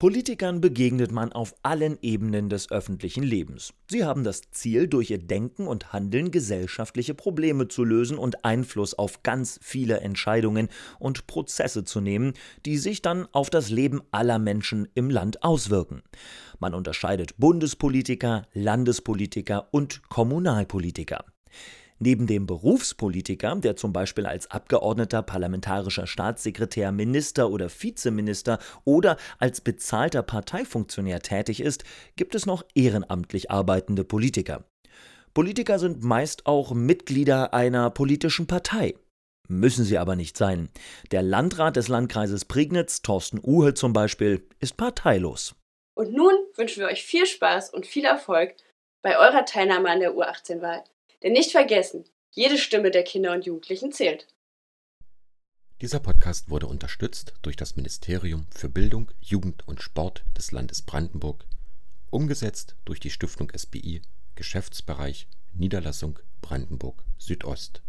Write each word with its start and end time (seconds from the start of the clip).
Politikern 0.00 0.60
begegnet 0.60 1.10
man 1.10 1.32
auf 1.32 1.56
allen 1.64 1.98
Ebenen 2.02 2.48
des 2.48 2.70
öffentlichen 2.70 3.24
Lebens. 3.24 3.74
Sie 3.90 4.04
haben 4.04 4.22
das 4.22 4.42
Ziel, 4.52 4.86
durch 4.86 5.10
ihr 5.10 5.18
Denken 5.18 5.66
und 5.66 5.92
Handeln 5.92 6.30
gesellschaftliche 6.30 7.14
Probleme 7.14 7.66
zu 7.66 7.82
lösen 7.82 8.16
und 8.16 8.44
Einfluss 8.44 8.94
auf 8.94 9.24
ganz 9.24 9.58
viele 9.60 9.98
Entscheidungen 9.98 10.68
und 11.00 11.26
Prozesse 11.26 11.82
zu 11.82 12.00
nehmen, 12.00 12.34
die 12.64 12.78
sich 12.78 13.02
dann 13.02 13.26
auf 13.32 13.50
das 13.50 13.70
Leben 13.70 14.00
aller 14.12 14.38
Menschen 14.38 14.86
im 14.94 15.10
Land 15.10 15.42
auswirken. 15.42 16.04
Man 16.60 16.74
unterscheidet 16.74 17.36
Bundespolitiker, 17.36 18.46
Landespolitiker 18.52 19.66
und 19.72 20.08
Kommunalpolitiker. 20.08 21.24
Neben 21.98 22.26
dem 22.26 22.46
Berufspolitiker, 22.46 23.56
der 23.56 23.76
zum 23.76 23.92
Beispiel 23.92 24.26
als 24.26 24.50
Abgeordneter, 24.50 25.22
parlamentarischer 25.22 26.06
Staatssekretär, 26.06 26.92
Minister 26.92 27.50
oder 27.50 27.68
Vizeminister 27.68 28.58
oder 28.84 29.16
als 29.38 29.60
bezahlter 29.60 30.22
Parteifunktionär 30.22 31.20
tätig 31.20 31.60
ist, 31.60 31.84
gibt 32.16 32.34
es 32.34 32.46
noch 32.46 32.64
ehrenamtlich 32.74 33.50
arbeitende 33.50 34.04
Politiker. 34.04 34.64
Politiker 35.34 35.78
sind 35.78 36.02
meist 36.02 36.46
auch 36.46 36.72
Mitglieder 36.72 37.52
einer 37.52 37.90
politischen 37.90 38.46
Partei. 38.46 38.94
Müssen 39.48 39.84
sie 39.84 39.98
aber 39.98 40.14
nicht 40.14 40.36
sein. 40.36 40.68
Der 41.10 41.22
Landrat 41.22 41.76
des 41.76 41.88
Landkreises 41.88 42.44
Prignitz, 42.44 43.02
Thorsten 43.02 43.40
Uhe 43.42 43.74
zum 43.74 43.92
Beispiel, 43.92 44.46
ist 44.60 44.76
parteilos. 44.76 45.54
Und 45.94 46.12
nun 46.12 46.34
wünschen 46.54 46.80
wir 46.80 46.86
euch 46.86 47.02
viel 47.02 47.26
Spaß 47.26 47.72
und 47.72 47.86
viel 47.86 48.04
Erfolg 48.04 48.54
bei 49.02 49.18
eurer 49.18 49.44
Teilnahme 49.44 49.90
an 49.90 50.00
der 50.00 50.12
U18-Wahl. 50.12 50.84
Denn 51.22 51.32
nicht 51.32 51.52
vergessen, 51.52 52.04
jede 52.30 52.58
Stimme 52.58 52.90
der 52.90 53.02
Kinder 53.02 53.32
und 53.32 53.46
Jugendlichen 53.46 53.92
zählt. 53.92 54.28
Dieser 55.80 56.00
Podcast 56.00 56.50
wurde 56.50 56.66
unterstützt 56.66 57.34
durch 57.42 57.56
das 57.56 57.76
Ministerium 57.76 58.46
für 58.50 58.68
Bildung, 58.68 59.12
Jugend 59.20 59.66
und 59.68 59.80
Sport 59.80 60.24
des 60.36 60.50
Landes 60.50 60.82
Brandenburg, 60.82 61.44
umgesetzt 62.10 62.74
durch 62.84 62.98
die 62.98 63.10
Stiftung 63.10 63.52
SBI, 63.56 64.02
Geschäftsbereich 64.34 65.28
Niederlassung 65.54 66.18
Brandenburg 66.40 67.04
Südost. 67.18 67.82